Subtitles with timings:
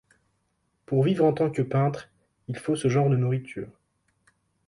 [0.87, 2.09] Pour vivre en tant que peintre,
[2.47, 3.69] il faut ce genre de nourriture.